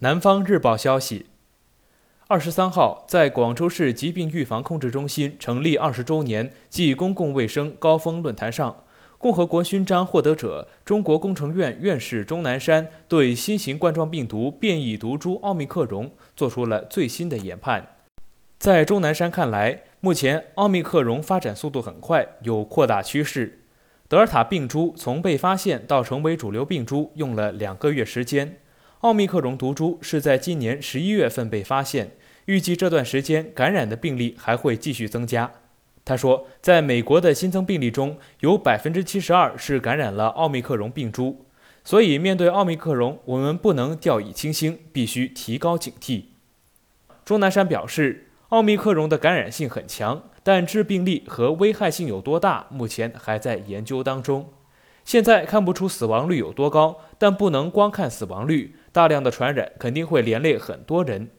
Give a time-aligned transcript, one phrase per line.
[0.00, 1.24] 南方日报消息，
[2.26, 8.84] 二十三号，在广州市疾病预防控制中心成立二十周年暨公共卫生高峰论坛上，
[9.16, 17.96] 共和国勋章获得者、中国工程院院士钟南山对新型冠状病毒变异毒株奥密克戎做出了最新的研判。
[18.58, 23.62] 在钟南山看来，目前奥密克戎发展速度很快，有扩大趋势。
[24.08, 28.58] 德尔塔病株从被发现到成为主流病株用了两个月时间，
[29.00, 32.12] 奥密克戎毒株是在今年十一月份被发现，
[32.46, 35.52] 预计这段时间感染的病例还会继续增加。
[36.04, 41.44] 他说，在美国的新增病例中有百分之七十二是感染了奥密克戎病株，
[41.84, 46.24] 所以面对奥密克戎，我们不能掉以轻心，必须提高警惕。
[47.24, 50.22] 钟南山表示，奥密克戎的感染性很强。
[50.46, 54.48] 但致病力和危害性有多大，目前还在研究当中。
[55.06, 61.30] 现在看不出死亡率有多高，但不能光看死亡率，大量的传染肯定会连累很多人。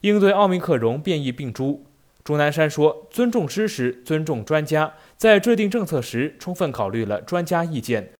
[0.00, 1.84] 应对奥密克戎变异病株，
[2.24, 8.12] 钟南山说：“尊重知识，尊重专家，在制定政策时充分考虑了专家意见，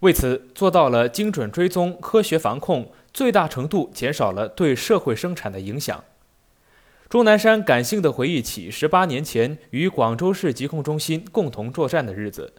[0.00, 6.04] 为此做到了精准追踪、科学防控，最大程度减少了对社会生产的影响。”
[7.08, 12.52] 钟南山感性地回忆起十八年前与广州市疾控中心共同作战的日子。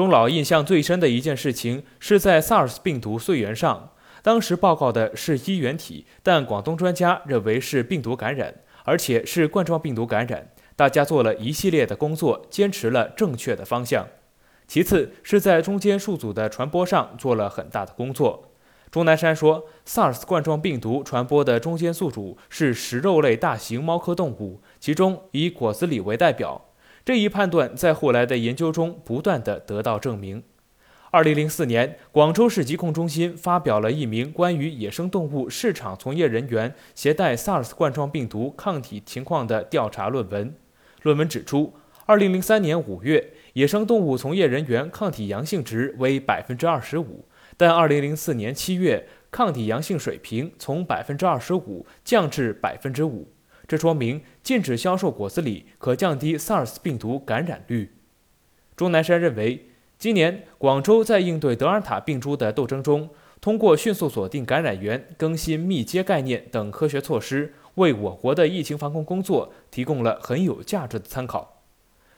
[0.00, 3.90] 钟老印象最深的一件事情是在 SARS 病毒溯源上，
[4.22, 10.52] 当时报告的是衣原体，但广东专家认为是病毒感染，而且是冠状病毒感染。
[10.74, 14.06] 大家做了一系列的工作，坚持了正确的方向。
[14.66, 18.54] 其次是在中间宿主的传播上做了很大的工作。
[18.90, 26.69] 钟南山说，SARS 冠状病毒传播的中间宿主是食肉类大型猫科动物，其中以果子狸为代表。
[27.10, 30.44] 这一判断在后来的研究中不断的得到证明。
[31.10, 40.54] 二零零四年，广州市疾控中心发表了一名关于野生动物市场从业人员携带 SARS 冠状病毒抗体情况的调查论文。
[41.02, 41.74] 论文指出，
[42.06, 47.24] 二零零三年五月，野生动物从业人员抗体阳性值为百分之二十五。
[47.56, 53.26] 但2004年7月，抗体阳性水平从百分之二十五降至百分之五，
[53.70, 57.92] 这说明禁止销售果子狸可降低 SARS 病毒感染率。
[58.74, 59.66] 钟南山认为，
[59.96, 63.10] 今年广州在应对德尔塔病株的斗争中，
[63.40, 71.62] 通过迅速锁定感染源、更新密接概念等科学措施，为我国的疫情防控工作提供了很有价值的参考。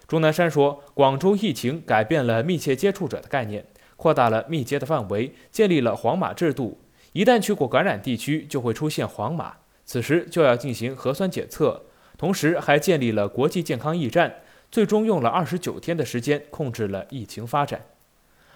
[0.08, 3.66] 钟南山说，广州疫情改变了密切接触者的概念。
[3.96, 6.80] 扩大了密接的范围，建立了黄码制度。
[7.12, 9.56] 一旦去过感染地区，就会出现黄码，
[9.92, 11.82] 此时就要进行核酸检测。
[12.16, 14.36] 同时，还建立了国际健康驿站，
[14.70, 17.84] 最终用了二十九天的时间控制了疫情发展。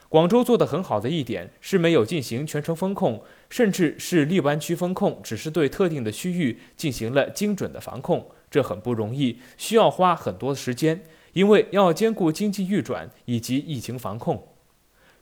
[0.08, 11.02] 广州做得很好的一点是没有进行全程封控，甚至是荔湾区封控，只是对特定的区域进行了精准的防控，这很不容易，需要花很多时间，
[11.34, 14.55] 因为要兼顾经济运转以及疫情防控。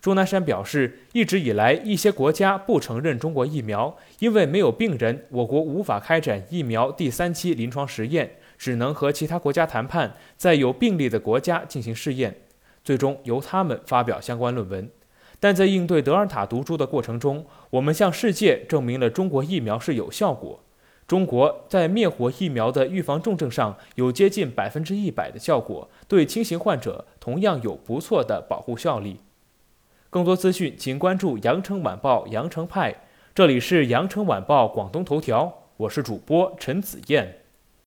[0.04, 12.37] 钟南山表示，一直以来，一些国家不承认中国疫苗，因为没有病人，我国无法开展疫苗第三期临床实验，只能和其他国家谈判，在有病例的国家进行试验，
[12.84, 14.91] 最终由他们发表相关论文。
[15.41, 20.60] 但在应对德尔塔毒株的过程中，我们向世界证明了中国疫苗是有效果。
[21.06, 29.21] 中国在灭活疫苗的预防重症上有接近百分之一百的效果，对轻型患者同样有不错的保护效力。
[30.14, 32.94] 更多资讯，请关注羊城晚报羊城派。
[33.34, 37.44] 这里是羊城晚报广东头条，我是主播陈子燕。